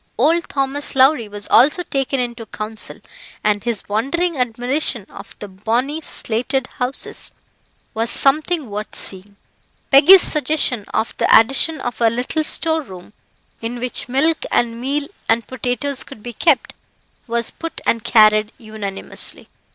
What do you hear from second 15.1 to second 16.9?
and potatoes could be kept,